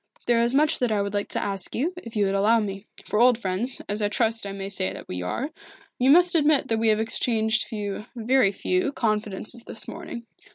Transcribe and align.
There 0.25 0.41
is 0.41 0.55
much 0.55 0.79
that 0.79 0.91
I 0.91 0.99
would 1.03 1.13
like 1.13 1.27
to 1.27 1.43
ask 1.43 1.75
you, 1.75 1.93
if 1.97 2.15
you 2.15 2.25
would 2.25 2.33
allow 2.33 2.59
me. 2.59 2.87
For 3.05 3.19
old 3.19 3.37
friends, 3.37 3.83
as 3.87 4.01
I 4.01 4.09
trust 4.09 4.47
I 4.47 4.51
may 4.51 4.67
say 4.67 4.91
that 4.91 5.07
we 5.07 5.21
are, 5.21 5.51
you 5.99 6.09
must 6.09 6.33
admit 6.33 6.69
that 6.69 6.79
we 6.79 6.87
have 6.87 6.99
exchanged 6.99 7.65
few 7.67 8.07
very 8.15 8.51
few 8.51 8.93
confidences 8.93 9.63
this 9.67 9.87
morning. 9.87 10.25